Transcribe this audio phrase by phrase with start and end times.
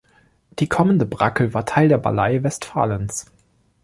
[0.57, 3.27] Die Kommende Brackel war Teil der Ballei Westfalens.